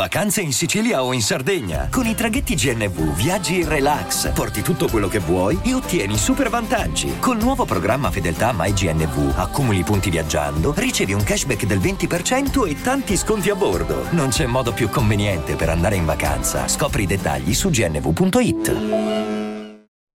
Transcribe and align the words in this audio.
Vacanze 0.00 0.40
in 0.40 0.54
Sicilia 0.54 1.04
o 1.04 1.12
in 1.12 1.20
Sardegna. 1.20 1.88
Con 1.90 2.06
i 2.06 2.14
traghetti 2.14 2.54
GNV 2.54 3.14
viaggi 3.14 3.60
in 3.60 3.68
relax, 3.68 4.32
porti 4.32 4.62
tutto 4.62 4.88
quello 4.88 5.08
che 5.08 5.18
vuoi 5.18 5.60
e 5.62 5.74
ottieni 5.74 6.16
super 6.16 6.48
vantaggi. 6.48 7.18
Col 7.18 7.36
nuovo 7.36 7.66
programma 7.66 8.10
Fedeltà 8.10 8.54
MyGNV 8.56 9.34
accumuli 9.36 9.82
punti 9.82 10.08
viaggiando, 10.08 10.72
ricevi 10.74 11.12
un 11.12 11.22
cashback 11.22 11.66
del 11.66 11.80
20% 11.80 12.66
e 12.66 12.80
tanti 12.80 13.14
sconti 13.14 13.50
a 13.50 13.54
bordo. 13.54 14.06
Non 14.12 14.30
c'è 14.30 14.46
modo 14.46 14.72
più 14.72 14.88
conveniente 14.88 15.54
per 15.54 15.68
andare 15.68 15.96
in 15.96 16.06
vacanza. 16.06 16.66
Scopri 16.66 17.02
i 17.02 17.06
dettagli 17.06 17.52
su 17.52 17.68
gnv.it. 17.68 18.76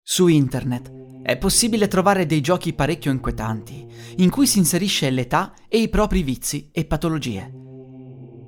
Su 0.02 0.26
internet 0.26 0.92
è 1.22 1.38
possibile 1.38 1.88
trovare 1.88 2.26
dei 2.26 2.42
giochi 2.42 2.74
parecchio 2.74 3.12
inquietanti, 3.12 3.86
in 4.16 4.32
cui 4.32 4.48
si 4.48 4.58
inserisce 4.58 5.12
l'età 5.12 5.54
e 5.70 5.78
i 5.78 5.90
propri 5.90 6.24
vizi 6.24 6.72
e 6.72 6.86
patologie. 6.86 7.52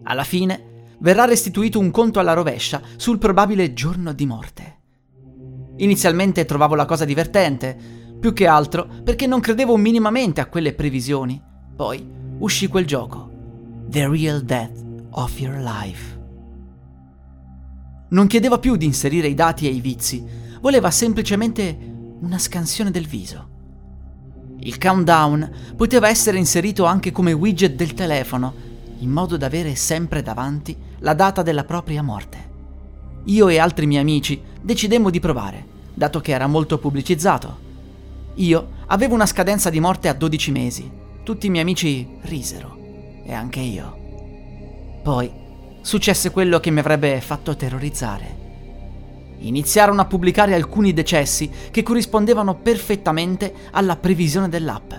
Alla 0.04 0.24
fine 0.24 0.67
verrà 1.00 1.26
restituito 1.26 1.80
un 1.80 1.92
conto 1.92 2.20
alla 2.20 2.34
rovescia 2.34 2.82
sul 2.96 3.18
probabile 3.18 3.74
giorno 3.74 4.14
di 4.14 4.26
morte. 4.26 4.76
Inizialmente 5.78 6.46
trovavo 6.46 6.76
la 6.76 6.86
cosa 6.86 7.06
divertente, 7.06 7.78
più 8.20 8.34
che 8.34 8.48
altro 8.48 8.88
perché 9.04 9.28
non 9.28 9.40
credevo 9.40 9.78
minimamente 9.78 10.42
a 10.42 10.48
quelle 10.48 10.74
previsioni. 10.74 11.42
Poi 11.76 12.06
uscì 12.40 12.68
quel 12.68 12.86
gioco, 12.86 13.32
The 13.88 14.08
Real 14.08 14.42
Death 14.42 14.84
of 15.12 15.40
Your 15.40 15.58
Life. 15.60 16.16
Non 18.10 18.28
chiedeva 18.28 18.58
più 18.58 18.76
di 18.76 18.86
inserire 18.86 19.28
i 19.28 19.36
dati 19.36 19.68
e 19.68 19.72
i 19.72 19.82
vizi, 19.82 20.26
voleva 20.62 20.90
semplicemente 20.90 21.78
una 22.22 22.40
scansione 22.40 22.90
del 22.90 23.06
viso. 23.06 23.56
Il 24.60 24.80
countdown 24.80 25.52
poteva 25.76 26.10
essere 26.10 26.38
inserito 26.38 26.86
anche 26.86 27.12
come 27.12 27.34
widget 27.34 27.76
del 27.76 27.94
telefono, 27.94 28.54
in 29.00 29.12
modo 29.12 29.38
da 29.38 29.46
avere 29.46 29.76
sempre 29.76 30.22
davanti 30.22 30.76
la 31.00 31.14
data 31.14 31.42
della 31.42 31.64
propria 31.64 32.02
morte. 32.02 32.46
Io 33.26 33.48
e 33.50 33.58
altri 33.58 33.86
miei 33.86 34.02
amici 34.02 34.42
decidemmo 34.62 35.10
di 35.10 35.20
provare, 35.20 35.66
dato 35.94 36.22
che 36.22 36.32
era 36.32 36.48
molto 36.48 36.78
pubblicizzato. 36.78 37.66
Io 38.36 38.68
avevo 38.88 39.14
una 39.14 39.26
scadenza 39.26 39.70
di 39.70 39.80
morte 39.80 40.08
a 40.08 40.14
12 40.14 40.52
mesi, 40.52 40.92
tutti 41.24 41.48
i 41.48 41.50
miei 41.50 41.64
amici 41.64 42.08
risero, 42.22 42.78
e 43.26 43.34
anche 43.34 43.60
io. 43.60 45.00
Poi 45.04 45.32
successe 45.82 46.32
quello 46.32 46.60
che 46.60 46.72
mi 46.72 46.80
avrebbe 46.80 47.20
fatto 47.22 47.56
terrorizzare. 47.56 48.46
Iniziarono 49.40 50.02
a 50.02 50.06
pubblicare 50.06 50.54
alcuni 50.54 50.94
decessi 50.94 51.50
che 51.70 51.84
corrispondevano 51.84 52.56
perfettamente 52.56 53.54
alla 53.72 53.96
previsione 53.96 54.50
dell'app. 54.50 54.94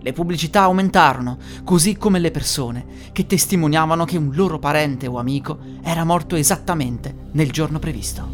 Le 0.00 0.12
pubblicità 0.12 0.62
aumentarono, 0.62 1.38
così 1.64 1.96
come 1.96 2.18
le 2.18 2.30
persone 2.30 2.84
che 3.12 3.26
testimoniavano 3.26 4.04
che 4.04 4.16
un 4.16 4.30
loro 4.34 4.58
parente 4.58 5.06
o 5.06 5.18
amico 5.18 5.58
era 5.82 6.04
morto 6.04 6.36
esattamente 6.36 7.14
nel 7.32 7.50
giorno 7.50 7.78
previsto. 7.78 8.26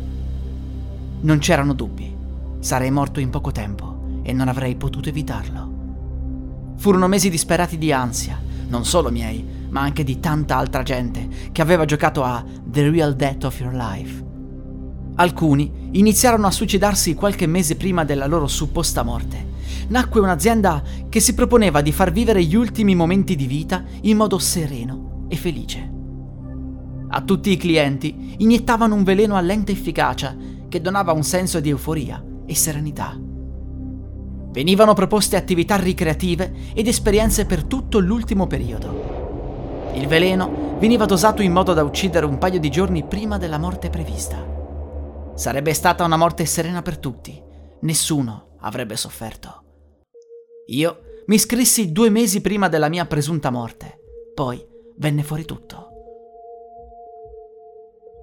Non 1.21 1.39
c'erano 1.39 1.73
dubbi, 1.73 2.15
sarei 2.61 2.91
morto 2.91 3.21
in 3.21 3.31
poco 3.31 3.51
tempo 3.51 4.21
e 4.23 4.33
non 4.33 4.49
avrei 4.49 4.77
potuto 4.77 5.09
evitarlo. 5.09 6.75
Furono 6.77 7.09
mesi 7.09 7.31
disperati 7.31 7.79
di 7.79 7.93
ansia, 7.93 8.41
non 8.69 8.85
solo 8.85 9.11
miei, 9.11 9.45
ma 9.69 9.81
anche 9.81 10.05
di 10.05 10.21
tanta 10.21 10.57
altra 10.57 10.83
gente 10.83 11.29
che 11.51 11.63
aveva 11.63 11.85
giocato 11.85 12.23
a 12.23 12.45
The 12.65 12.91
Real 12.91 13.17
Death 13.17 13.45
of 13.45 13.61
Your 13.61 13.75
Life 13.75 14.27
Alcuni 15.19 15.89
iniziarono 15.93 16.47
a 16.47 16.51
suicidarsi 16.51 17.15
qualche 17.15 17.47
mese 17.47 17.77
prima 17.77 18.05
della 18.05 18.27
loro 18.27 18.47
supposta 18.47 19.03
morte. 19.03 19.46
Nacque 19.89 20.21
un'azienda 20.21 20.83
che 21.09 21.21
si 21.21 21.35
proponeva 21.35 21.81
di 21.81 21.93
far 21.93 22.11
vivere 22.11 22.43
gli 22.43 22.57
ultimi 22.57 22.95
momenti 22.95 23.37
di 23.37 23.47
vita 23.47 23.85
in 24.03 24.17
modo 24.17 24.39
sereno 24.39 25.27
e 25.29 25.37
felice. 25.37 25.93
A 27.09 27.23
tutti 27.23 27.51
i 27.51 27.57
clienti 27.57 28.35
iniettavano 28.39 28.95
un 28.95 29.05
veleno 29.05 29.37
a 29.37 29.41
lenta 29.41 29.71
efficacia 29.71 30.37
che 30.69 30.81
donava 30.81 31.13
un 31.13 31.23
senso 31.23 31.61
di 31.61 31.69
euforia 31.69 32.23
e 32.45 32.55
serenità. 32.55 33.17
Venivano 34.51 34.95
proposte 34.95 35.37
attività 35.37 35.77
ricreative 35.77 36.53
ed 36.75 36.89
esperienze 36.89 37.47
per 37.47 37.65
tutto 37.65 38.01
l'ultimo 38.01 38.47
periodo. 38.47 39.93
Il 39.95 40.09
veleno 40.09 40.77
veniva 40.79 41.05
dosato 41.05 41.43
in 41.43 41.53
modo 41.53 41.75
da 41.75 41.85
uccidere 41.85 42.27
un 42.27 42.39
paio 42.39 42.59
di 42.59 42.71
giorni 42.71 43.05
prima 43.05 43.39
della 43.39 43.59
morte 43.59 43.89
prevista. 43.89 44.45
Sarebbe 45.35 45.73
stata 45.75 46.05
una 46.05 46.17
morte 46.17 46.45
serena 46.45 46.83
per 46.83 46.99
tutti. 46.99 47.41
Nessuno 47.81 48.57
avrebbe 48.61 48.97
sofferto. 48.97 49.66
Io 50.67 51.01
mi 51.27 51.37
iscrissi 51.37 51.93
due 51.93 52.11
mesi 52.11 52.41
prima 52.41 52.69
della 52.69 52.89
mia 52.89 53.07
presunta 53.07 53.51
morte. 53.51 54.01
Poi 54.35 54.65
venne 54.97 55.23
fuori 55.23 55.45
tutto. 55.45 55.91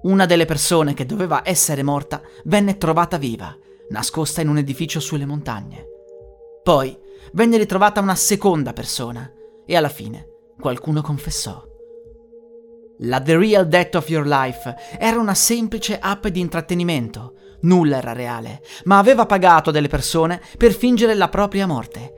Una 0.02 0.26
delle 0.26 0.44
persone 0.44 0.92
che 0.92 1.06
doveva 1.06 1.40
essere 1.44 1.82
morta 1.82 2.20
venne 2.44 2.76
trovata 2.76 3.16
viva, 3.16 3.56
nascosta 3.88 4.42
in 4.42 4.48
un 4.48 4.58
edificio 4.58 5.00
sulle 5.00 5.24
montagne. 5.24 5.86
Poi 6.62 6.98
venne 7.32 7.56
ritrovata 7.56 8.00
una 8.00 8.14
seconda 8.14 8.74
persona 8.74 9.30
e 9.64 9.76
alla 9.76 9.88
fine 9.88 10.28
qualcuno 10.60 11.00
confessò. 11.00 11.62
La 12.98 13.20
The 13.20 13.36
Real 13.36 13.66
Death 13.66 13.94
of 13.96 14.08
Your 14.08 14.26
Life 14.26 14.74
era 14.98 15.18
una 15.18 15.34
semplice 15.34 15.98
app 15.98 16.26
di 16.26 16.40
intrattenimento. 16.40 17.34
Nulla 17.62 17.96
era 17.96 18.12
reale, 18.12 18.62
ma 18.84 18.98
aveva 18.98 19.26
pagato 19.26 19.70
delle 19.70 19.88
persone 19.88 20.40
per 20.58 20.72
fingere 20.72 21.14
la 21.14 21.28
propria 21.28 21.66
morte. 21.66 22.13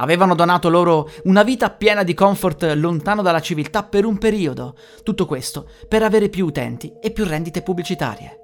Avevano 0.00 0.36
donato 0.36 0.68
loro 0.68 1.10
una 1.24 1.42
vita 1.42 1.70
piena 1.70 2.04
di 2.04 2.14
comfort 2.14 2.62
lontano 2.76 3.20
dalla 3.20 3.40
civiltà 3.40 3.82
per 3.82 4.04
un 4.04 4.16
periodo. 4.16 4.76
Tutto 5.02 5.26
questo 5.26 5.68
per 5.88 6.04
avere 6.04 6.28
più 6.28 6.46
utenti 6.46 6.94
e 7.00 7.10
più 7.10 7.24
rendite 7.24 7.62
pubblicitarie. 7.62 8.38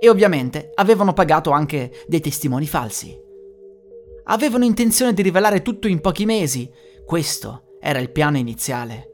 E 0.00 0.08
ovviamente 0.08 0.72
avevano 0.74 1.12
pagato 1.12 1.50
anche 1.50 2.04
dei 2.08 2.20
testimoni 2.20 2.66
falsi. 2.66 3.16
Avevano 4.24 4.64
intenzione 4.64 5.12
di 5.12 5.22
rivelare 5.22 5.62
tutto 5.62 5.86
in 5.86 6.00
pochi 6.00 6.24
mesi. 6.24 6.68
Questo 7.04 7.76
era 7.80 8.00
il 8.00 8.10
piano 8.10 8.36
iniziale. 8.36 9.06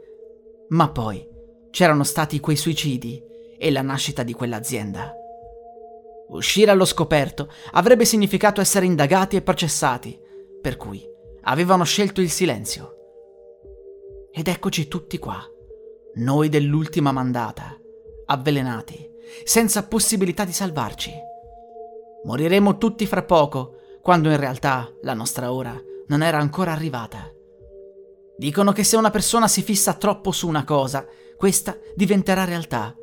Ma 0.69 0.89
poi 0.89 1.27
c'erano 1.71 2.05
stati 2.05 2.41
quei 2.41 2.57
suicidi 2.57 3.23
e 3.59 3.71
la 3.71 3.83
nascita 3.83 4.23
di 4.23 4.33
quell'azienda. 4.33 5.13
Uscire 6.29 6.71
allo 6.71 6.87
scoperto 6.87 7.51
avrebbe 7.73 8.07
significato 8.07 8.63
essere 8.63 8.87
indagati 8.87 9.37
e 9.37 9.43
processati, 9.43 10.19
per 10.63 10.77
cui 10.79 11.13
avevano 11.45 11.85
scelto 11.85 12.21
il 12.21 12.31
silenzio. 12.31 12.93
Ed 14.31 14.49
eccoci 14.49 14.89
tutti 14.89 15.19
qua, 15.19 15.41
noi 16.15 16.49
dell'ultima 16.49 17.13
mandata, 17.13 17.79
avvelenati, 18.27 19.11
senza 19.45 19.87
possibilità 19.87 20.45
di 20.45 20.53
salvarci. 20.53 21.13
Moriremo 22.25 22.79
tutti 22.79 23.07
fra 23.07 23.23
poco, 23.23 23.77
quando 24.01 24.31
in 24.31 24.37
realtà 24.37 24.93
la 25.03 25.15
nostra 25.15 25.53
ora 25.53 25.81
non 26.09 26.23
era 26.23 26.39
ancora 26.39 26.73
arrivata. 26.73 27.33
Dicono 28.37 28.73
che 28.73 28.83
se 28.83 28.97
una 28.97 29.11
persona 29.11 29.47
si 29.47 29.63
fissa 29.63 29.95
troppo 29.95 30.33
su 30.33 30.49
una 30.49 30.65
cosa, 30.65 31.07
questa 31.37 31.77
diventerà 31.95 32.45
realtà. 32.45 32.95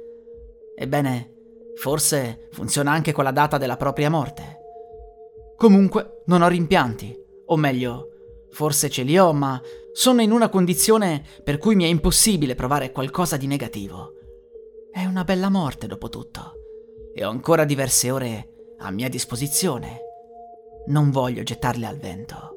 Ebbene, 0.76 1.34
forse 1.76 2.50
funziona 2.52 2.92
anche 2.92 3.12
con 3.12 3.24
la 3.24 3.32
data 3.32 3.58
della 3.58 3.78
propria 3.78 4.10
morte. 4.10 4.58
Comunque, 5.56 6.24
non 6.26 6.42
ho 6.42 6.48
rimpianti, 6.48 7.18
o 7.46 7.56
meglio, 7.56 8.11
forse 8.52 8.90
ce 8.90 9.04
li 9.04 9.18
ho, 9.18 9.34
ma 9.34 9.62
sono 9.94 10.22
in 10.22 10.32
una 10.32 10.50
condizione 10.50 11.26
per 11.44 11.58
cui 11.58 11.76
mi 11.76 11.84
è 11.84 11.88
impossibile 11.88 12.56
provare 12.56 12.92
qualcosa 12.92 13.38
di 13.38 13.48
negativo. 13.48 14.14
È 14.92 15.06
una 15.06 15.24
bella 15.24 15.50
morte, 15.50 15.88
dopo 15.88 16.10
tutto, 16.10 16.54
e 17.14 17.24
ho 17.26 17.30
ancora 17.30 17.66
diverse 17.66 18.12
ore 18.12 18.74
a 18.78 18.92
mia 18.92 19.10
disposizione. 19.10 20.00
Non 20.88 21.12
voglio 21.12 21.44
gettarle 21.44 21.86
al 21.86 21.98
vento. 21.98 22.50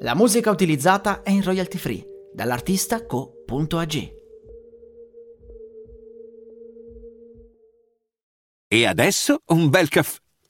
La 0.00 0.14
musica 0.14 0.50
utilizzata 0.50 1.22
è 1.22 1.30
in 1.30 1.42
royalty 1.42 1.78
free 1.78 2.04
dall'artista 2.32 3.04
co.ag. 3.06 4.20
E 8.68 8.86
adesso 8.86 9.42
un 9.46 9.68
bel 9.68 9.88
caffè 9.88 10.18